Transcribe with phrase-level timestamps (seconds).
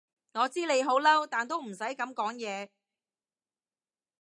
[0.33, 2.69] 我知你好嬲，但都唔使噉講嘢